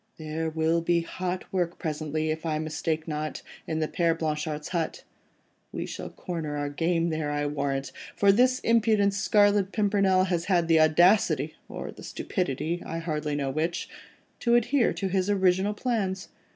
There 0.17 0.49
will 0.49 0.81
be 0.81 1.01
hot 1.01 1.43
work 1.53 1.77
presently, 1.77 2.31
if 2.31 2.43
I 2.43 2.57
mistake 2.57 3.07
not, 3.07 3.43
in 3.67 3.81
the 3.81 3.87
Père 3.87 4.17
Blanchard's 4.17 4.69
hut. 4.69 5.03
We 5.71 5.85
shall 5.85 6.09
corner 6.09 6.57
our 6.57 6.69
game 6.69 7.09
there, 7.11 7.29
I'll 7.29 7.49
warrant, 7.51 7.91
for 8.15 8.31
this 8.31 8.57
impudent 8.61 9.13
Scarlet 9.13 9.71
Pimpernel 9.71 10.23
has 10.23 10.45
had 10.45 10.67
the 10.67 10.79
audacity—or 10.79 11.91
the 11.91 12.01
stupidity, 12.01 12.81
I 12.83 12.97
hardly 12.97 13.35
know 13.35 13.51
which—to 13.51 14.55
adhere 14.55 14.91
to 14.91 15.07
his 15.07 15.29
original 15.29 15.75
plans. 15.75 16.29